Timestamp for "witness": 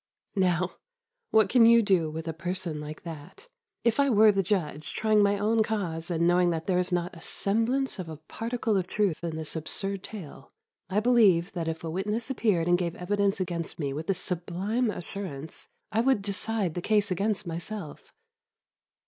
11.91-12.31